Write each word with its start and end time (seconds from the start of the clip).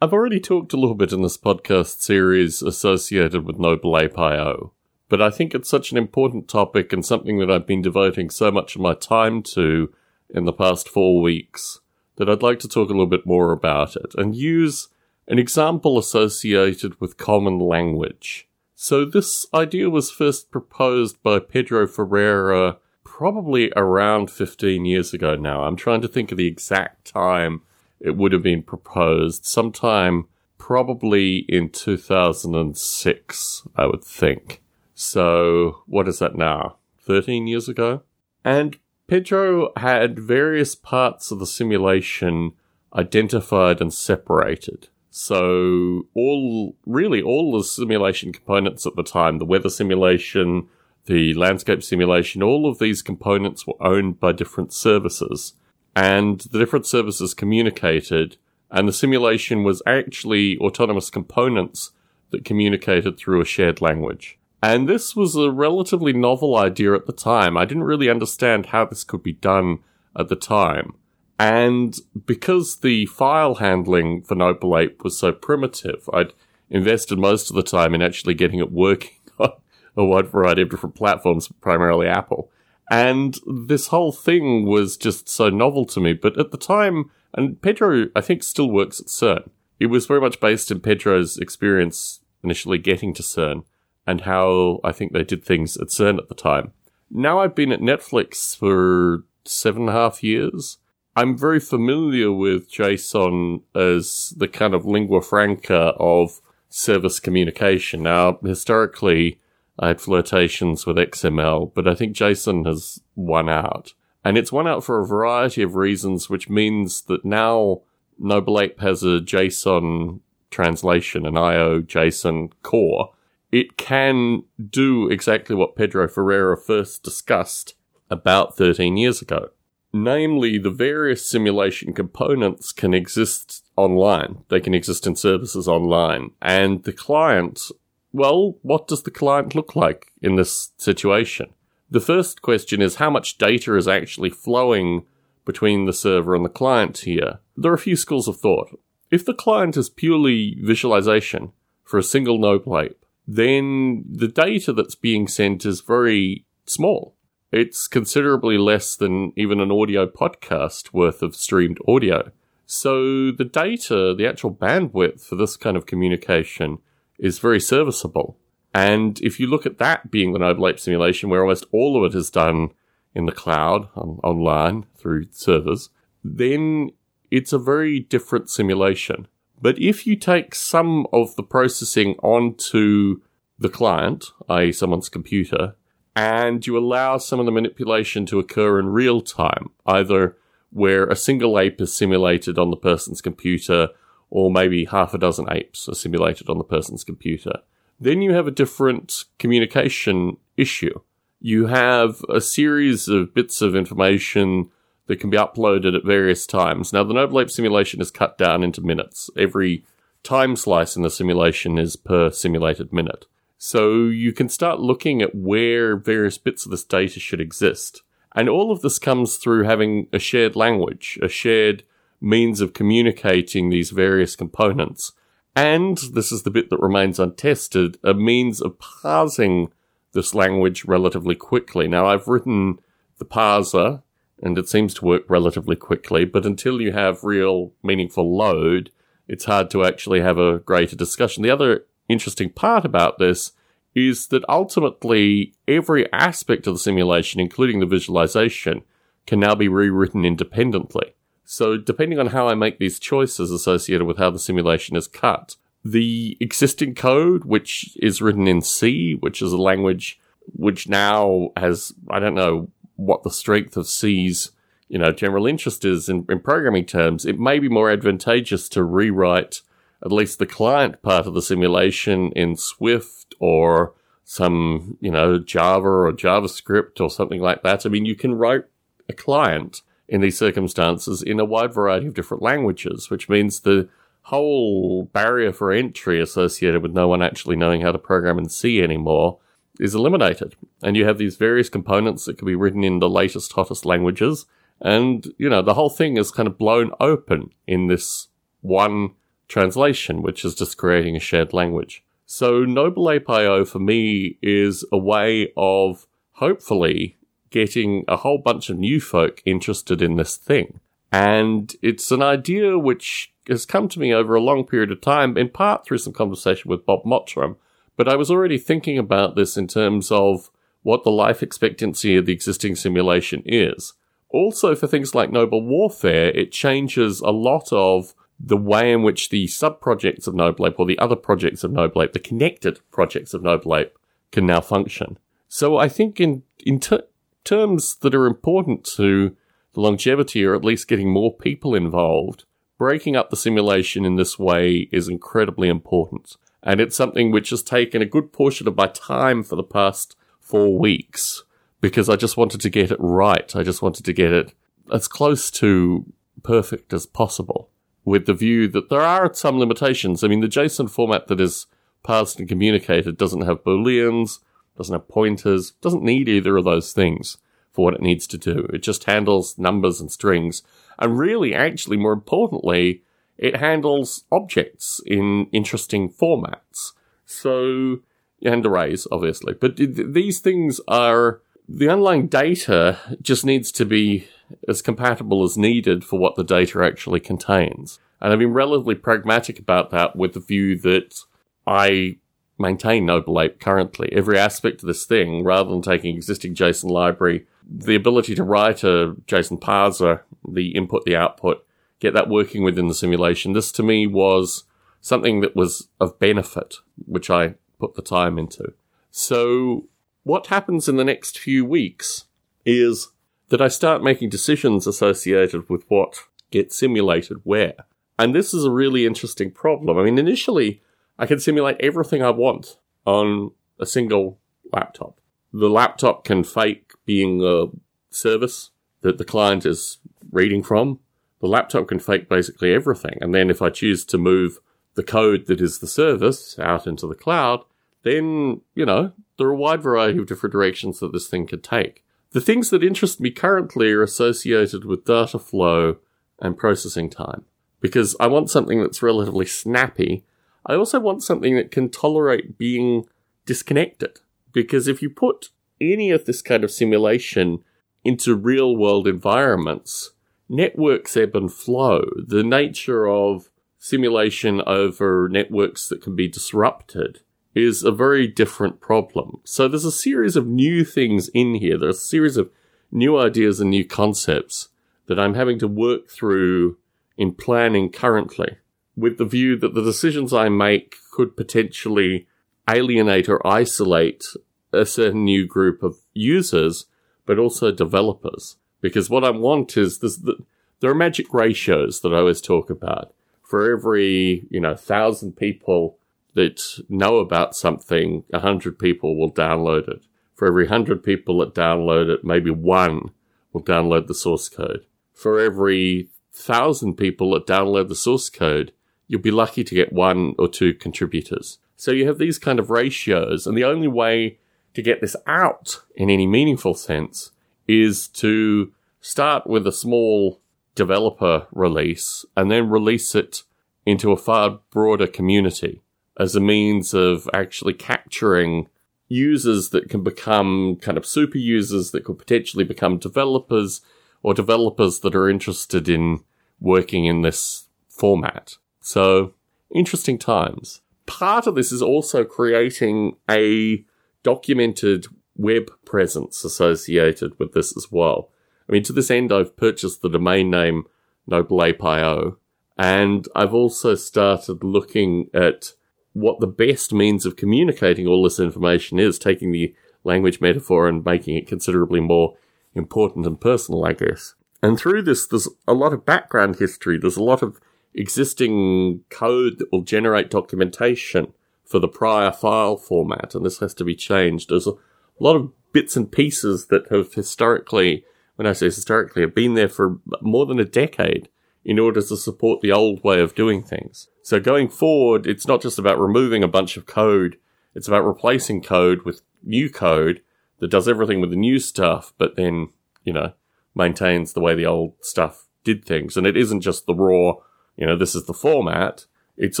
I've 0.00 0.12
already 0.12 0.38
talked 0.38 0.72
a 0.72 0.76
little 0.76 0.94
bit 0.94 1.12
in 1.12 1.22
this 1.22 1.36
podcast 1.36 2.02
series 2.02 2.62
associated 2.62 3.44
with 3.44 3.58
Noble 3.58 3.98
Ape 3.98 4.16
IO, 4.16 4.72
but 5.08 5.20
I 5.20 5.28
think 5.28 5.56
it's 5.56 5.68
such 5.68 5.90
an 5.90 5.98
important 5.98 6.46
topic 6.46 6.92
and 6.92 7.04
something 7.04 7.40
that 7.40 7.50
I've 7.50 7.66
been 7.66 7.82
devoting 7.82 8.30
so 8.30 8.52
much 8.52 8.76
of 8.76 8.80
my 8.80 8.94
time 8.94 9.42
to 9.54 9.92
in 10.30 10.44
the 10.44 10.52
past 10.52 10.88
four 10.88 11.20
weeks 11.20 11.80
that 12.14 12.30
I'd 12.30 12.44
like 12.44 12.60
to 12.60 12.68
talk 12.68 12.90
a 12.90 12.92
little 12.92 13.08
bit 13.08 13.26
more 13.26 13.50
about 13.50 13.96
it 13.96 14.14
and 14.16 14.36
use 14.36 14.86
an 15.26 15.40
example 15.40 15.98
associated 15.98 17.00
with 17.00 17.16
common 17.16 17.58
language. 17.58 18.48
So 18.76 19.04
this 19.04 19.46
idea 19.52 19.90
was 19.90 20.12
first 20.12 20.52
proposed 20.52 21.20
by 21.24 21.40
Pedro 21.40 21.88
Ferreira 21.88 22.76
probably 23.02 23.72
around 23.74 24.30
15 24.30 24.84
years 24.84 25.12
ago 25.12 25.34
now. 25.34 25.64
I'm 25.64 25.74
trying 25.74 26.02
to 26.02 26.08
think 26.08 26.30
of 26.30 26.38
the 26.38 26.46
exact 26.46 27.04
time 27.04 27.62
it 28.00 28.16
would 28.16 28.32
have 28.32 28.42
been 28.42 28.62
proposed 28.62 29.44
sometime 29.44 30.26
probably 30.58 31.38
in 31.48 31.70
2006, 31.70 33.62
I 33.76 33.86
would 33.86 34.04
think. 34.04 34.62
So, 34.94 35.82
what 35.86 36.08
is 36.08 36.18
that 36.18 36.34
now? 36.34 36.76
13 37.00 37.46
years 37.46 37.68
ago? 37.68 38.02
And 38.44 38.76
Pedro 39.06 39.72
had 39.76 40.18
various 40.18 40.74
parts 40.74 41.30
of 41.30 41.38
the 41.38 41.46
simulation 41.46 42.52
identified 42.94 43.80
and 43.80 43.94
separated. 43.94 44.88
So, 45.10 46.08
all, 46.14 46.76
really 46.84 47.22
all 47.22 47.56
the 47.56 47.64
simulation 47.64 48.32
components 48.32 48.86
at 48.86 48.96
the 48.96 49.02
time, 49.02 49.38
the 49.38 49.44
weather 49.44 49.70
simulation, 49.70 50.68
the 51.06 51.32
landscape 51.34 51.82
simulation, 51.82 52.42
all 52.42 52.68
of 52.68 52.78
these 52.78 53.00
components 53.00 53.66
were 53.66 53.80
owned 53.80 54.20
by 54.20 54.32
different 54.32 54.72
services 54.72 55.54
and 55.98 56.42
the 56.52 56.60
different 56.60 56.86
services 56.86 57.34
communicated, 57.34 58.36
and 58.70 58.86
the 58.86 58.92
simulation 58.92 59.64
was 59.64 59.82
actually 59.84 60.56
autonomous 60.58 61.10
components 61.10 61.90
that 62.30 62.44
communicated 62.44 63.18
through 63.18 63.40
a 63.40 63.44
shared 63.44 63.80
language. 63.80 64.38
And 64.62 64.88
this 64.88 65.16
was 65.16 65.34
a 65.34 65.50
relatively 65.50 66.12
novel 66.12 66.56
idea 66.56 66.94
at 66.94 67.06
the 67.06 67.12
time. 67.12 67.56
I 67.56 67.64
didn't 67.64 67.82
really 67.82 68.08
understand 68.08 68.66
how 68.66 68.84
this 68.84 69.02
could 69.02 69.24
be 69.24 69.32
done 69.32 69.80
at 70.16 70.28
the 70.28 70.36
time. 70.36 70.94
And 71.36 71.98
because 72.26 72.76
the 72.76 73.06
file 73.06 73.56
handling 73.56 74.22
for 74.22 74.36
Noble 74.36 74.78
Ape 74.78 75.02
was 75.02 75.18
so 75.18 75.32
primitive, 75.32 76.08
I'd 76.12 76.32
invested 76.70 77.18
most 77.18 77.50
of 77.50 77.56
the 77.56 77.62
time 77.64 77.92
in 77.92 78.02
actually 78.02 78.34
getting 78.34 78.60
it 78.60 78.70
working 78.70 79.16
on 79.40 79.52
a 79.96 80.04
wide 80.04 80.28
variety 80.28 80.62
of 80.62 80.70
different 80.70 80.94
platforms, 80.94 81.48
primarily 81.60 82.06
Apple. 82.06 82.52
And 82.90 83.36
this 83.46 83.88
whole 83.88 84.12
thing 84.12 84.64
was 84.64 84.96
just 84.96 85.28
so 85.28 85.50
novel 85.50 85.84
to 85.86 86.00
me. 86.00 86.14
But 86.14 86.38
at 86.38 86.50
the 86.50 86.58
time, 86.58 87.10
and 87.34 87.60
Pedro, 87.60 88.06
I 88.16 88.20
think, 88.20 88.42
still 88.42 88.70
works 88.70 89.00
at 89.00 89.06
CERN. 89.06 89.50
It 89.78 89.86
was 89.86 90.06
very 90.06 90.20
much 90.20 90.40
based 90.40 90.70
in 90.70 90.80
Pedro's 90.80 91.38
experience 91.38 92.20
initially 92.42 92.78
getting 92.78 93.12
to 93.14 93.22
CERN 93.22 93.64
and 94.06 94.22
how 94.22 94.80
I 94.82 94.92
think 94.92 95.12
they 95.12 95.24
did 95.24 95.44
things 95.44 95.76
at 95.76 95.88
CERN 95.88 96.18
at 96.18 96.28
the 96.28 96.34
time. 96.34 96.72
Now 97.10 97.40
I've 97.40 97.54
been 97.54 97.72
at 97.72 97.80
Netflix 97.80 98.56
for 98.56 99.24
seven 99.44 99.82
and 99.82 99.90
a 99.90 99.92
half 99.92 100.22
years. 100.22 100.78
I'm 101.16 101.36
very 101.36 101.60
familiar 101.60 102.32
with 102.32 102.70
JSON 102.70 103.62
as 103.74 104.32
the 104.36 104.48
kind 104.48 104.74
of 104.74 104.86
lingua 104.86 105.20
franca 105.20 105.94
of 105.98 106.40
service 106.68 107.18
communication. 107.18 108.02
Now, 108.02 108.38
historically, 108.42 109.40
I 109.78 109.88
had 109.88 110.00
flirtations 110.00 110.86
with 110.86 110.96
XML, 110.96 111.72
but 111.74 111.86
I 111.86 111.94
think 111.94 112.16
JSON 112.16 112.66
has 112.66 113.00
won 113.14 113.48
out. 113.48 113.94
And 114.24 114.36
it's 114.36 114.52
won 114.52 114.66
out 114.66 114.84
for 114.84 115.00
a 115.00 115.06
variety 115.06 115.62
of 115.62 115.76
reasons, 115.76 116.28
which 116.28 116.48
means 116.48 117.02
that 117.02 117.24
now 117.24 117.82
Noble 118.18 118.60
Ape 118.60 118.80
has 118.80 119.02
a 119.02 119.20
JSON 119.20 120.20
translation, 120.50 121.24
an 121.24 121.36
IO 121.36 121.80
JSON 121.80 122.50
core. 122.62 123.12
It 123.52 123.76
can 123.76 124.42
do 124.68 125.08
exactly 125.08 125.54
what 125.54 125.76
Pedro 125.76 126.08
Ferreira 126.08 126.56
first 126.56 127.02
discussed 127.02 127.74
about 128.10 128.56
13 128.56 128.96
years 128.96 129.22
ago. 129.22 129.50
Namely, 129.92 130.58
the 130.58 130.70
various 130.70 131.28
simulation 131.28 131.94
components 131.94 132.72
can 132.72 132.92
exist 132.92 133.64
online. 133.76 134.44
They 134.48 134.60
can 134.60 134.74
exist 134.74 135.06
in 135.06 135.16
services 135.16 135.66
online. 135.66 136.32
And 136.42 136.84
the 136.84 136.92
client 136.92 137.70
well, 138.12 138.56
what 138.62 138.88
does 138.88 139.02
the 139.02 139.10
client 139.10 139.54
look 139.54 139.76
like 139.76 140.12
in 140.22 140.36
this 140.36 140.72
situation? 140.76 141.50
The 141.90 142.00
first 142.00 142.42
question 142.42 142.82
is 142.82 142.96
how 142.96 143.10
much 143.10 143.38
data 143.38 143.76
is 143.76 143.88
actually 143.88 144.30
flowing 144.30 145.04
between 145.44 145.86
the 145.86 145.92
server 145.92 146.34
and 146.34 146.44
the 146.44 146.50
client 146.50 146.98
here? 146.98 147.40
There 147.56 147.70
are 147.72 147.76
a 147.76 147.78
few 147.78 147.96
schools 147.96 148.28
of 148.28 148.38
thought. 148.38 148.78
If 149.10 149.24
the 149.24 149.34
client 149.34 149.76
is 149.76 149.88
purely 149.88 150.56
visualization 150.60 151.52
for 151.84 151.98
a 151.98 152.02
single 152.02 152.38
Noble 152.38 152.78
Ape, 152.78 153.04
then 153.26 154.04
the 154.10 154.28
data 154.28 154.72
that's 154.72 154.94
being 154.94 155.26
sent 155.28 155.64
is 155.64 155.80
very 155.80 156.44
small. 156.66 157.14
It's 157.50 157.88
considerably 157.88 158.58
less 158.58 158.94
than 158.94 159.32
even 159.36 159.60
an 159.60 159.70
audio 159.70 160.06
podcast 160.06 160.92
worth 160.92 161.22
of 161.22 161.34
streamed 161.34 161.78
audio. 161.88 162.30
So 162.66 163.30
the 163.30 163.48
data, 163.50 164.14
the 164.14 164.26
actual 164.26 164.52
bandwidth 164.52 165.22
for 165.22 165.36
this 165.36 165.56
kind 165.56 165.76
of 165.76 165.86
communication 165.86 166.78
is 167.18 167.38
very 167.38 167.60
serviceable. 167.60 168.36
And 168.74 169.20
if 169.20 169.40
you 169.40 169.46
look 169.46 169.66
at 169.66 169.78
that 169.78 170.10
being 170.10 170.32
the 170.32 170.38
Noble 170.38 170.68
Ape 170.68 170.78
simulation, 170.78 171.28
where 171.28 171.42
almost 171.42 171.66
all 171.72 171.96
of 171.96 172.12
it 172.12 172.16
is 172.16 172.30
done 172.30 172.70
in 173.14 173.26
the 173.26 173.32
cloud, 173.32 173.88
on, 173.96 174.20
online, 174.22 174.86
through 174.96 175.26
servers, 175.30 175.90
then 176.22 176.90
it's 177.30 177.52
a 177.52 177.58
very 177.58 178.00
different 178.00 178.50
simulation. 178.50 179.26
But 179.60 179.78
if 179.78 180.06
you 180.06 180.16
take 180.16 180.54
some 180.54 181.06
of 181.12 181.34
the 181.36 181.42
processing 181.42 182.14
onto 182.22 183.20
the 183.58 183.68
client, 183.68 184.26
i.e., 184.48 184.72
someone's 184.72 185.08
computer, 185.08 185.74
and 186.14 186.66
you 186.66 186.78
allow 186.78 187.18
some 187.18 187.40
of 187.40 187.46
the 187.46 187.52
manipulation 187.52 188.26
to 188.26 188.38
occur 188.38 188.78
in 188.78 188.88
real 188.88 189.20
time, 189.20 189.70
either 189.86 190.36
where 190.70 191.06
a 191.06 191.16
single 191.16 191.58
ape 191.58 191.80
is 191.80 191.94
simulated 191.94 192.58
on 192.58 192.70
the 192.70 192.76
person's 192.76 193.20
computer 193.20 193.88
or 194.30 194.50
maybe 194.50 194.84
half 194.84 195.14
a 195.14 195.18
dozen 195.18 195.46
apes 195.50 195.88
are 195.88 195.94
simulated 195.94 196.48
on 196.48 196.58
the 196.58 196.64
person's 196.64 197.04
computer. 197.04 197.52
Then 198.00 198.22
you 198.22 198.32
have 198.34 198.46
a 198.46 198.52
different 198.52 199.24
communication 199.38 200.36
issue. 200.56 201.00
You 201.40 201.66
have 201.66 202.22
a 202.28 202.40
series 202.40 203.08
of 203.08 203.34
bits 203.34 203.62
of 203.62 203.74
information 203.74 204.70
that 205.06 205.20
can 205.20 205.30
be 205.30 205.36
uploaded 205.36 205.96
at 205.96 206.04
various 206.04 206.46
times. 206.46 206.92
Now, 206.92 207.02
the 207.02 207.14
Noble 207.14 207.40
Ape 207.40 207.50
simulation 207.50 208.00
is 208.00 208.10
cut 208.10 208.36
down 208.38 208.62
into 208.62 208.80
minutes. 208.80 209.30
Every 209.36 209.84
time 210.22 210.54
slice 210.56 210.96
in 210.96 211.02
the 211.02 211.10
simulation 211.10 211.78
is 211.78 211.96
per 211.96 212.30
simulated 212.30 212.92
minute. 212.92 213.26
So 213.56 214.04
you 214.04 214.32
can 214.32 214.48
start 214.48 214.78
looking 214.78 215.22
at 215.22 215.34
where 215.34 215.96
various 215.96 216.38
bits 216.38 216.64
of 216.64 216.70
this 216.70 216.84
data 216.84 217.18
should 217.18 217.40
exist. 217.40 218.02
And 218.34 218.48
all 218.48 218.70
of 218.70 218.82
this 218.82 218.98
comes 218.98 219.36
through 219.36 219.64
having 219.64 220.06
a 220.12 220.18
shared 220.18 220.54
language, 220.54 221.18
a 221.22 221.28
shared 221.28 221.82
means 222.20 222.60
of 222.60 222.74
communicating 222.74 223.70
these 223.70 223.90
various 223.90 224.36
components. 224.36 225.12
And 225.54 225.98
this 226.14 226.30
is 226.30 226.42
the 226.42 226.50
bit 226.50 226.70
that 226.70 226.80
remains 226.80 227.18
untested, 227.18 227.98
a 228.04 228.14
means 228.14 228.60
of 228.60 228.78
parsing 228.78 229.72
this 230.12 230.34
language 230.34 230.84
relatively 230.84 231.34
quickly. 231.34 231.88
Now, 231.88 232.06
I've 232.06 232.28
written 232.28 232.78
the 233.18 233.24
parser, 233.24 234.02
and 234.42 234.56
it 234.56 234.68
seems 234.68 234.94
to 234.94 235.04
work 235.04 235.24
relatively 235.28 235.76
quickly, 235.76 236.24
but 236.24 236.46
until 236.46 236.80
you 236.80 236.92
have 236.92 237.24
real 237.24 237.72
meaningful 237.82 238.36
load, 238.36 238.90
it's 239.26 239.44
hard 239.44 239.70
to 239.70 239.84
actually 239.84 240.20
have 240.20 240.38
a 240.38 240.60
greater 240.60 240.96
discussion. 240.96 241.42
The 241.42 241.50
other 241.50 241.86
interesting 242.08 242.50
part 242.50 242.84
about 242.84 243.18
this 243.18 243.52
is 243.94 244.28
that 244.28 244.44
ultimately 244.48 245.54
every 245.66 246.10
aspect 246.12 246.66
of 246.66 246.74
the 246.74 246.78
simulation, 246.78 247.40
including 247.40 247.80
the 247.80 247.86
visualization, 247.86 248.82
can 249.26 249.40
now 249.40 249.54
be 249.54 249.68
rewritten 249.68 250.24
independently. 250.24 251.14
So, 251.50 251.78
depending 251.78 252.18
on 252.18 252.26
how 252.26 252.46
I 252.46 252.54
make 252.54 252.78
these 252.78 252.98
choices 252.98 253.50
associated 253.50 254.04
with 254.04 254.18
how 254.18 254.30
the 254.30 254.38
simulation 254.38 254.96
is 254.96 255.08
cut, 255.08 255.56
the 255.82 256.36
existing 256.40 256.94
code, 256.94 257.46
which 257.46 257.96
is 258.02 258.20
written 258.20 258.46
in 258.46 258.60
C, 258.60 259.14
which 259.14 259.40
is 259.40 259.50
a 259.50 259.56
language 259.56 260.20
which 260.54 260.90
now 260.90 261.48
has, 261.56 261.94
I 262.10 262.18
don't 262.18 262.34
know 262.34 262.68
what 262.96 263.22
the 263.22 263.30
strength 263.30 263.78
of 263.78 263.88
C's, 263.88 264.50
you 264.90 264.98
know, 264.98 265.10
general 265.10 265.46
interest 265.46 265.86
is 265.86 266.10
in, 266.10 266.26
in 266.28 266.40
programming 266.40 266.84
terms, 266.84 267.24
it 267.24 267.40
may 267.40 267.58
be 267.58 267.70
more 267.70 267.90
advantageous 267.90 268.68
to 268.68 268.84
rewrite 268.84 269.62
at 270.04 270.12
least 270.12 270.38
the 270.38 270.44
client 270.44 271.00
part 271.00 271.26
of 271.26 271.32
the 271.32 271.40
simulation 271.40 272.30
in 272.32 272.56
Swift 272.56 273.34
or 273.38 273.94
some, 274.22 274.98
you 275.00 275.10
know, 275.10 275.38
Java 275.38 275.88
or 275.88 276.12
JavaScript 276.12 277.00
or 277.00 277.08
something 277.08 277.40
like 277.40 277.62
that. 277.62 277.86
I 277.86 277.88
mean, 277.88 278.04
you 278.04 278.16
can 278.16 278.34
write 278.34 278.64
a 279.08 279.14
client 279.14 279.80
in 280.08 280.20
these 280.20 280.38
circumstances 280.38 281.22
in 281.22 281.38
a 281.38 281.44
wide 281.44 281.72
variety 281.72 282.06
of 282.06 282.14
different 282.14 282.42
languages, 282.42 283.10
which 283.10 283.28
means 283.28 283.60
the 283.60 283.88
whole 284.22 285.04
barrier 285.04 285.52
for 285.52 285.72
entry 285.72 286.20
associated 286.20 286.82
with 286.82 286.92
no 286.92 287.08
one 287.08 287.22
actually 287.22 287.56
knowing 287.56 287.80
how 287.80 287.92
to 287.92 287.98
program 287.98 288.38
in 288.38 288.48
C 288.48 288.82
anymore 288.82 289.38
is 289.78 289.94
eliminated. 289.94 290.54
And 290.82 290.96
you 290.96 291.04
have 291.04 291.18
these 291.18 291.36
various 291.36 291.68
components 291.68 292.24
that 292.24 292.38
can 292.38 292.46
be 292.46 292.54
written 292.54 292.84
in 292.84 292.98
the 292.98 293.08
latest, 293.08 293.52
hottest 293.52 293.84
languages. 293.84 294.46
And, 294.80 295.26
you 295.38 295.48
know, 295.48 295.62
the 295.62 295.74
whole 295.74 295.90
thing 295.90 296.16
is 296.16 296.30
kind 296.30 296.46
of 296.46 296.58
blown 296.58 296.90
open 297.00 297.50
in 297.66 297.86
this 297.86 298.28
one 298.60 299.14
translation, 299.46 300.22
which 300.22 300.44
is 300.44 300.54
just 300.54 300.76
creating 300.76 301.16
a 301.16 301.20
shared 301.20 301.52
language. 301.52 302.04
So 302.26 302.64
Noble 302.64 303.10
Ape.io 303.10 303.64
for 303.64 303.78
me 303.78 304.38
is 304.42 304.84
a 304.92 304.98
way 304.98 305.52
of 305.56 306.06
hopefully 306.32 307.17
getting 307.50 308.04
a 308.08 308.16
whole 308.16 308.38
bunch 308.38 308.70
of 308.70 308.78
new 308.78 309.00
folk 309.00 309.42
interested 309.44 310.02
in 310.02 310.16
this 310.16 310.36
thing. 310.36 310.80
And 311.10 311.74
it's 311.82 312.10
an 312.10 312.22
idea 312.22 312.78
which 312.78 313.32
has 313.48 313.64
come 313.64 313.88
to 313.88 314.00
me 314.00 314.12
over 314.12 314.34
a 314.34 314.40
long 314.40 314.66
period 314.66 314.92
of 314.92 315.00
time, 315.00 315.38
in 315.38 315.48
part 315.48 315.84
through 315.84 315.98
some 315.98 316.12
conversation 316.12 316.70
with 316.70 316.84
Bob 316.84 317.04
Mottram. 317.04 317.56
But 317.96 318.08
I 318.08 318.16
was 318.16 318.30
already 318.30 318.58
thinking 318.58 318.98
about 318.98 319.34
this 319.34 319.56
in 319.56 319.66
terms 319.66 320.12
of 320.12 320.50
what 320.82 321.04
the 321.04 321.10
life 321.10 321.42
expectancy 321.42 322.16
of 322.16 322.26
the 322.26 322.32
existing 322.32 322.76
simulation 322.76 323.42
is. 323.44 323.94
Also, 324.30 324.74
for 324.74 324.86
things 324.86 325.14
like 325.14 325.32
Noble 325.32 325.62
Warfare, 325.62 326.28
it 326.28 326.52
changes 326.52 327.20
a 327.20 327.30
lot 327.30 327.72
of 327.72 328.14
the 328.38 328.56
way 328.56 328.92
in 328.92 329.02
which 329.02 329.30
the 329.30 329.46
sub 329.46 329.80
projects 329.80 330.26
of 330.26 330.34
Noble 330.34 330.66
Ape 330.66 330.78
or 330.78 330.86
the 330.86 330.98
other 330.98 331.16
projects 331.16 331.64
of 331.64 331.72
Noble 331.72 332.02
Ape, 332.02 332.12
the 332.12 332.18
connected 332.18 332.80
projects 332.92 333.34
of 333.34 333.42
Noble 333.42 333.74
Ape, 333.74 333.98
can 334.30 334.46
now 334.46 334.60
function. 334.60 335.18
So 335.48 335.78
I 335.78 335.88
think 335.88 336.20
in, 336.20 336.42
in 336.64 336.78
ter- 336.78 337.06
terms 337.48 337.96
that 337.96 338.14
are 338.14 338.26
important 338.26 338.84
to 338.84 339.36
the 339.72 339.80
longevity 339.80 340.44
or 340.44 340.54
at 340.54 340.64
least 340.64 340.88
getting 340.88 341.10
more 341.10 341.34
people 341.34 341.74
involved, 341.74 342.44
breaking 342.78 343.16
up 343.16 343.30
the 343.30 343.36
simulation 343.36 344.04
in 344.04 344.16
this 344.16 344.38
way 344.38 344.88
is 344.92 345.08
incredibly 345.08 345.68
important. 345.68 346.36
And 346.62 346.80
it's 346.80 346.96
something 346.96 347.30
which 347.30 347.50
has 347.50 347.62
taken 347.62 348.02
a 348.02 348.06
good 348.06 348.32
portion 348.32 348.68
of 348.68 348.76
my 348.76 348.88
time 348.88 349.42
for 349.42 349.56
the 349.56 349.62
past 349.62 350.16
four 350.40 350.78
weeks 350.78 351.44
because 351.80 352.08
I 352.08 352.16
just 352.16 352.36
wanted 352.36 352.60
to 352.60 352.70
get 352.70 352.90
it 352.90 352.98
right. 353.00 353.54
I 353.54 353.62
just 353.62 353.82
wanted 353.82 354.04
to 354.04 354.12
get 354.12 354.32
it 354.32 354.54
as 354.92 355.08
close 355.08 355.50
to 355.52 356.04
perfect 356.42 356.92
as 356.92 357.06
possible 357.06 357.70
with 358.04 358.26
the 358.26 358.34
view 358.34 358.68
that 358.68 358.88
there 358.88 359.02
are 359.02 359.32
some 359.34 359.58
limitations. 359.58 360.24
I 360.24 360.28
mean, 360.28 360.40
the 360.40 360.48
JSON 360.48 360.90
format 360.90 361.28
that 361.28 361.40
is 361.40 361.66
parsed 362.02 362.38
and 362.38 362.48
communicated 362.48 363.16
doesn't 363.16 363.42
have 363.42 363.64
booleans, 363.64 364.38
doesn't 364.78 364.94
have 364.94 365.08
pointers, 365.08 365.72
doesn't 365.82 366.02
need 366.02 366.28
either 366.28 366.56
of 366.56 366.64
those 366.64 366.92
things 366.92 367.36
for 367.72 367.84
what 367.84 367.94
it 367.94 368.00
needs 368.00 368.26
to 368.28 368.38
do. 368.38 368.68
It 368.72 368.82
just 368.82 369.04
handles 369.04 369.58
numbers 369.58 370.00
and 370.00 370.10
strings. 370.10 370.62
And 370.98 371.18
really, 371.18 371.54
actually, 371.54 371.96
more 371.96 372.12
importantly, 372.12 373.02
it 373.36 373.56
handles 373.56 374.24
objects 374.32 375.00
in 375.06 375.46
interesting 375.52 376.08
formats. 376.08 376.92
So, 377.24 377.98
and 378.42 378.64
arrays, 378.64 379.06
obviously. 379.12 379.54
But 379.54 379.76
these 379.76 380.40
things 380.40 380.80
are 380.88 381.40
the 381.68 381.88
underlying 381.88 382.28
data 382.28 382.98
just 383.20 383.44
needs 383.44 383.70
to 383.72 383.84
be 383.84 384.26
as 384.66 384.80
compatible 384.80 385.44
as 385.44 385.58
needed 385.58 386.04
for 386.04 386.18
what 386.18 386.36
the 386.36 386.44
data 386.44 386.82
actually 386.82 387.20
contains. 387.20 387.98
And 388.20 388.32
I've 388.32 388.38
been 388.38 388.52
relatively 388.52 388.94
pragmatic 388.94 389.58
about 389.58 389.90
that 389.90 390.16
with 390.16 390.32
the 390.32 390.40
view 390.40 390.78
that 390.78 391.20
I 391.66 392.16
maintain 392.58 393.06
Noble 393.06 393.40
Ape 393.40 393.60
currently. 393.60 394.10
Every 394.12 394.38
aspect 394.38 394.82
of 394.82 394.86
this 394.86 395.04
thing, 395.04 395.44
rather 395.44 395.70
than 395.70 395.82
taking 395.82 396.16
existing 396.16 396.54
JSON 396.54 396.90
library, 396.90 397.46
the 397.68 397.94
ability 397.94 398.34
to 398.34 398.44
write 398.44 398.82
a 398.82 399.14
JSON 399.26 399.60
parser, 399.60 400.22
the 400.46 400.70
input, 400.70 401.04
the 401.04 401.16
output, 401.16 401.64
get 402.00 402.14
that 402.14 402.28
working 402.28 402.62
within 402.62 402.88
the 402.88 402.94
simulation, 402.94 403.52
this 403.52 403.72
to 403.72 403.82
me 403.82 404.06
was 404.06 404.64
something 405.00 405.40
that 405.40 405.56
was 405.56 405.88
of 406.00 406.18
benefit, 406.18 406.76
which 407.06 407.30
I 407.30 407.54
put 407.78 407.94
the 407.94 408.02
time 408.02 408.38
into. 408.38 408.72
So 409.10 409.88
what 410.24 410.48
happens 410.48 410.88
in 410.88 410.96
the 410.96 411.04
next 411.04 411.38
few 411.38 411.64
weeks 411.64 412.24
is 412.64 413.08
that 413.48 413.62
I 413.62 413.68
start 413.68 414.02
making 414.02 414.30
decisions 414.30 414.86
associated 414.86 415.68
with 415.68 415.84
what 415.88 416.24
gets 416.50 416.76
simulated 416.76 417.38
where. 417.44 417.74
And 418.18 418.34
this 418.34 418.52
is 418.52 418.64
a 418.64 418.70
really 418.70 419.06
interesting 419.06 419.50
problem. 419.50 419.98
I 419.98 420.04
mean, 420.04 420.18
initially, 420.18 420.82
I 421.18 421.26
can 421.26 421.40
simulate 421.40 421.76
everything 421.80 422.22
I 422.22 422.30
want 422.30 422.78
on 423.04 423.52
a 423.78 423.86
single 423.86 424.38
laptop. 424.72 425.20
The 425.52 425.70
laptop 425.70 426.24
can 426.24 426.44
fake 426.44 426.92
being 427.06 427.42
a 427.42 427.66
service 428.10 428.70
that 429.00 429.18
the 429.18 429.24
client 429.24 429.64
is 429.64 429.98
reading 430.30 430.62
from. 430.62 431.00
The 431.40 431.48
laptop 431.48 431.88
can 431.88 431.98
fake 431.98 432.28
basically 432.28 432.72
everything. 432.72 433.18
And 433.20 433.34
then 433.34 433.50
if 433.50 433.62
I 433.62 433.70
choose 433.70 434.04
to 434.06 434.18
move 434.18 434.58
the 434.94 435.02
code 435.02 435.46
that 435.46 435.60
is 435.60 435.78
the 435.78 435.86
service 435.86 436.58
out 436.58 436.86
into 436.86 437.06
the 437.06 437.14
cloud, 437.14 437.64
then, 438.02 438.60
you 438.74 438.84
know, 438.84 439.12
there 439.38 439.46
are 439.46 439.52
a 439.52 439.56
wide 439.56 439.82
variety 439.82 440.18
of 440.18 440.26
different 440.26 440.52
directions 440.52 441.00
that 441.00 441.12
this 441.12 441.28
thing 441.28 441.46
could 441.46 441.62
take. 441.62 442.04
The 442.32 442.40
things 442.40 442.70
that 442.70 442.82
interest 442.82 443.20
me 443.20 443.30
currently 443.30 443.90
are 443.92 444.02
associated 444.02 444.84
with 444.84 445.04
data 445.04 445.38
flow 445.38 445.96
and 446.40 446.58
processing 446.58 447.08
time. 447.08 447.44
Because 447.80 448.16
I 448.18 448.26
want 448.26 448.50
something 448.50 448.80
that's 448.80 449.02
relatively 449.02 449.46
snappy. 449.46 450.24
I 450.68 450.74
also 450.74 451.00
want 451.00 451.22
something 451.22 451.56
that 451.56 451.72
can 451.72 451.88
tolerate 451.88 452.58
being 452.58 453.06
disconnected. 453.46 454.20
Because 454.52 454.86
if 454.86 455.02
you 455.02 455.10
put 455.10 455.48
any 455.80 456.10
of 456.10 456.26
this 456.26 456.42
kind 456.42 456.62
of 456.62 456.70
simulation 456.70 457.64
into 458.04 458.34
real 458.34 458.76
world 458.76 459.08
environments, 459.08 460.12
networks 460.48 461.16
ebb 461.16 461.36
and 461.36 461.52
flow. 461.52 462.04
The 462.16 462.42
nature 462.42 463.08
of 463.08 463.50
simulation 463.78 464.62
over 464.66 465.28
networks 465.30 465.88
that 465.88 466.02
can 466.02 466.16
be 466.16 466.28
disrupted 466.28 467.20
is 467.54 467.82
a 467.82 467.92
very 467.92 468.26
different 468.26 468.80
problem. 468.80 469.40
So 469.44 469.68
there's 469.68 469.84
a 469.84 469.92
series 469.92 470.36
of 470.36 470.46
new 470.46 470.84
things 470.84 471.28
in 471.28 471.54
here. 471.54 471.78
There's 471.78 471.98
a 471.98 472.00
series 472.00 472.36
of 472.36 472.50
new 472.90 473.18
ideas 473.18 473.60
and 473.60 473.70
new 473.70 473.84
concepts 473.84 474.68
that 475.06 475.18
I'm 475.18 475.34
having 475.34 475.58
to 475.60 475.68
work 475.68 476.08
through 476.08 476.78
in 477.16 477.32
planning 477.32 477.90
currently 477.90 478.58
with 478.98 479.16
the 479.16 479.24
view 479.24 479.56
that 479.56 479.74
the 479.74 479.82
decisions 479.82 480.32
I 480.32 480.48
make 480.48 480.96
could 481.12 481.36
potentially 481.36 482.26
alienate 482.68 483.28
or 483.28 483.46
isolate 483.46 484.24
a 484.72 484.84
certain 484.84 485.24
new 485.24 485.46
group 485.46 485.82
of 485.82 485.98
users, 486.14 486.86
but 487.24 487.38
also 487.38 487.70
developers. 487.70 488.56
Because 488.80 489.08
what 489.08 489.24
I 489.24 489.30
want 489.30 489.76
is 489.76 490.00
this, 490.00 490.16
the, 490.16 490.36
there 490.80 490.90
are 490.90 490.96
magic 490.96 491.32
ratios 491.32 492.00
that 492.00 492.12
I 492.12 492.18
always 492.18 492.40
talk 492.40 492.70
about. 492.70 493.14
For 493.42 493.72
every, 493.72 494.46
you 494.50 494.60
know, 494.60 494.74
thousand 494.74 495.36
people 495.36 495.96
that 496.34 496.60
know 496.88 497.18
about 497.18 497.56
something, 497.56 498.24
a 498.32 498.40
hundred 498.40 498.78
people 498.78 499.16
will 499.16 499.32
download 499.32 499.88
it. 499.88 500.02
For 500.34 500.46
every 500.46 500.66
hundred 500.66 501.02
people 501.02 501.38
that 501.38 501.54
download 501.54 502.08
it, 502.10 502.24
maybe 502.24 502.50
one 502.50 503.12
will 503.52 503.62
download 503.62 504.06
the 504.06 504.14
source 504.14 504.48
code. 504.48 504.84
For 505.14 505.40
every 505.40 506.10
thousand 506.32 506.94
people 506.94 507.32
that 507.32 507.46
download 507.46 507.88
the 507.88 507.96
source 507.96 508.28
code, 508.28 508.72
you'll 509.08 509.20
be 509.20 509.30
lucky 509.30 509.64
to 509.64 509.74
get 509.74 509.92
one 509.92 510.34
or 510.38 510.48
two 510.48 510.74
contributors. 510.74 511.58
So 511.76 511.90
you 511.90 512.06
have 512.06 512.18
these 512.18 512.38
kind 512.38 512.58
of 512.58 512.70
ratios, 512.70 513.46
and 513.46 513.56
the 513.56 513.64
only 513.64 513.88
way 513.88 514.38
to 514.74 514.82
get 514.82 515.00
this 515.00 515.16
out 515.26 515.82
in 515.96 516.10
any 516.10 516.26
meaningful 516.26 516.74
sense 516.74 517.32
is 517.66 518.06
to 518.08 518.72
start 519.00 519.46
with 519.46 519.66
a 519.66 519.72
small 519.72 520.40
developer 520.74 521.46
release 521.50 522.24
and 522.36 522.50
then 522.50 522.68
release 522.68 523.14
it 523.14 523.42
into 523.84 524.12
a 524.12 524.16
far 524.16 524.60
broader 524.70 525.06
community 525.06 525.82
as 526.18 526.36
a 526.36 526.40
means 526.40 526.92
of 526.94 527.28
actually 527.32 527.74
capturing 527.74 528.68
users 529.08 529.70
that 529.70 529.88
can 529.88 530.02
become 530.02 530.76
kind 530.76 530.98
of 530.98 531.06
super 531.06 531.38
users 531.38 531.90
that 531.92 532.04
could 532.04 532.18
potentially 532.18 532.64
become 532.64 532.98
developers 532.98 533.80
or 534.22 534.34
developers 534.34 535.00
that 535.00 535.14
are 535.14 535.28
interested 535.28 535.88
in 535.88 536.22
working 536.60 537.06
in 537.06 537.22
this 537.22 537.68
format. 537.88 538.56
So 538.80 539.34
interesting 539.74 540.18
times. 540.18 540.80
Part 541.06 541.46
of 541.46 541.54
this 541.54 541.72
is 541.72 541.82
also 541.82 542.24
creating 542.24 543.16
a 543.30 543.84
documented 544.22 545.06
web 545.36 545.70
presence 545.84 546.44
associated 546.44 547.38
with 547.38 547.52
this 547.52 547.76
as 547.76 547.90
well. 547.90 548.30
I 548.68 548.72
mean, 548.72 548.82
to 548.84 548.92
this 548.92 549.10
end, 549.10 549.32
I've 549.32 549.56
purchased 549.56 550.02
the 550.02 550.10
domain 550.10 550.50
name 550.50 550.84
NobleApe.io, 551.30 552.36
and 552.76 553.28
I've 553.34 553.54
also 553.54 553.94
started 553.94 554.62
looking 554.62 555.30
at 555.32 555.72
what 556.12 556.40
the 556.40 556.46
best 556.46 556.92
means 556.92 557.24
of 557.24 557.36
communicating 557.36 558.06
all 558.06 558.22
this 558.22 558.40
information 558.40 558.98
is, 558.98 559.18
taking 559.18 559.52
the 559.52 559.74
language 560.04 560.40
metaphor 560.40 560.88
and 560.88 561.04
making 561.04 561.36
it 561.36 561.46
considerably 561.46 562.00
more 562.00 562.36
important 562.74 563.26
and 563.26 563.40
personal, 563.40 563.84
I 563.84 563.92
guess. 563.92 564.34
And 564.62 564.78
through 564.78 565.02
this, 565.02 565.26
there's 565.26 565.48
a 565.66 565.74
lot 565.74 565.92
of 565.92 566.04
background 566.04 566.56
history. 566.56 566.98
There's 566.98 567.16
a 567.16 567.22
lot 567.22 567.42
of 567.42 567.60
existing 567.94 569.04
code 569.10 569.58
that 569.58 569.72
will 569.72 569.82
generate 569.82 570.30
documentation 570.30 571.32
for 571.64 571.78
the 571.78 571.88
prior 571.88 572.32
file 572.32 572.76
format, 572.76 573.34
and 573.34 573.44
this 573.44 573.58
has 573.58 573.74
to 573.74 573.84
be 573.84 573.94
changed. 573.94 574.48
There's 574.48 574.66
a 574.66 574.74
lot 575.18 575.36
of 575.36 575.52
bits 575.72 575.96
and 575.96 576.10
pieces 576.10 576.66
that 576.66 576.88
have 576.90 577.14
historically, 577.14 578.04
when 578.36 578.46
I 578.46 578.52
say 578.52 578.66
historically, 578.66 579.22
have 579.22 579.34
been 579.34 579.54
there 579.54 579.68
for 579.68 579.98
more 580.22 580.46
than 580.46 580.58
a 580.58 580.64
decade 580.64 581.28
in 581.64 581.78
order 581.78 582.00
to 582.00 582.16
support 582.16 582.60
the 582.60 582.72
old 582.72 583.04
way 583.04 583.20
of 583.20 583.34
doing 583.34 583.62
things. 583.62 584.08
So 584.22 584.40
going 584.40 584.68
forward, 584.68 585.26
it's 585.26 585.46
not 585.46 585.60
just 585.60 585.78
about 585.78 586.00
removing 586.00 586.42
a 586.42 586.48
bunch 586.48 586.76
of 586.76 586.86
code, 586.86 587.36
it's 587.74 587.88
about 587.88 588.04
replacing 588.04 588.62
code 588.62 589.02
with 589.02 589.22
new 589.42 589.68
code 589.68 590.22
that 590.60 590.70
does 590.70 590.88
everything 590.88 591.20
with 591.20 591.30
the 591.30 591.36
new 591.36 591.58
stuff, 591.58 592.12
but 592.18 592.36
then, 592.36 592.70
you 593.04 593.12
know, 593.12 593.32
maintains 593.74 594.32
the 594.32 594.40
way 594.40 594.54
the 594.54 594.66
old 594.66 594.94
stuff 595.00 595.46
did 595.64 595.84
things. 595.84 596.16
And 596.16 596.26
it 596.26 596.36
isn't 596.36 596.62
just 596.62 596.86
the 596.86 596.94
raw, 596.94 597.34
you 597.78 597.86
know, 597.86 597.96
this 597.96 598.14
is 598.14 598.26
the 598.26 598.34
format. 598.34 599.06
It's 599.36 599.60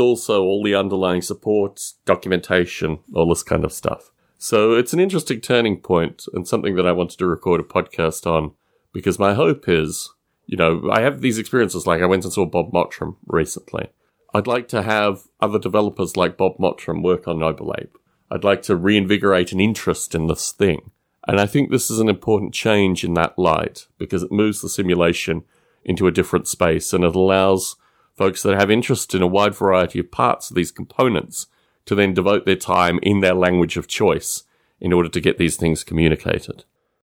also 0.00 0.42
all 0.42 0.62
the 0.62 0.74
underlying 0.74 1.22
supports, 1.22 1.94
documentation, 2.04 2.98
all 3.14 3.28
this 3.28 3.44
kind 3.44 3.64
of 3.64 3.72
stuff. 3.72 4.10
So 4.36 4.74
it's 4.74 4.92
an 4.92 5.00
interesting 5.00 5.40
turning 5.40 5.78
point 5.78 6.24
and 6.34 6.46
something 6.46 6.74
that 6.76 6.86
I 6.86 6.92
wanted 6.92 7.18
to 7.18 7.26
record 7.26 7.60
a 7.60 7.64
podcast 7.64 8.26
on 8.26 8.52
because 8.92 9.18
my 9.18 9.34
hope 9.34 9.68
is, 9.68 10.12
you 10.46 10.56
know, 10.56 10.90
I 10.92 11.00
have 11.00 11.20
these 11.20 11.38
experiences 11.38 11.86
like 11.86 12.02
I 12.02 12.06
went 12.06 12.24
and 12.24 12.32
saw 12.32 12.44
Bob 12.44 12.72
Mottram 12.72 13.16
recently. 13.26 13.88
I'd 14.34 14.46
like 14.46 14.68
to 14.68 14.82
have 14.82 15.22
other 15.40 15.58
developers 15.58 16.16
like 16.16 16.36
Bob 16.36 16.58
Mottram 16.58 17.02
work 17.02 17.28
on 17.28 17.38
Noble 17.38 17.74
Ape. 17.78 17.96
I'd 18.30 18.44
like 18.44 18.62
to 18.62 18.76
reinvigorate 18.76 19.52
an 19.52 19.60
interest 19.60 20.14
in 20.14 20.26
this 20.26 20.52
thing. 20.52 20.90
And 21.26 21.40
I 21.40 21.46
think 21.46 21.70
this 21.70 21.90
is 21.90 21.98
an 21.98 22.08
important 22.08 22.52
change 22.52 23.04
in 23.04 23.14
that 23.14 23.38
light 23.38 23.86
because 23.96 24.22
it 24.22 24.32
moves 24.32 24.60
the 24.60 24.68
simulation 24.68 25.44
into 25.84 26.06
a 26.06 26.12
different 26.12 26.48
space 26.48 26.92
and 26.92 27.04
it 27.04 27.14
allows 27.14 27.76
folks 28.18 28.42
that 28.42 28.58
have 28.58 28.70
interest 28.70 29.14
in 29.14 29.22
a 29.22 29.26
wide 29.26 29.54
variety 29.54 30.00
of 30.00 30.10
parts 30.10 30.50
of 30.50 30.56
these 30.56 30.72
components 30.72 31.46
to 31.86 31.94
then 31.94 32.12
devote 32.12 32.44
their 32.44 32.56
time 32.56 32.98
in 33.02 33.20
their 33.20 33.34
language 33.34 33.76
of 33.76 33.86
choice 33.86 34.42
in 34.80 34.92
order 34.92 35.08
to 35.08 35.20
get 35.20 35.38
these 35.38 35.56
things 35.56 35.84
communicated. 35.84 36.64